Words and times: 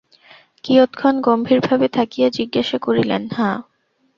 কিয়ৎক্ষণ 0.63 1.15
গম্ভীরভাবে 1.21 1.87
থাকিয়া 1.87 2.27
জিজ্ঞাসা 2.29 2.77
করিলেন, 2.77 3.23
হাঁ। 3.31 3.57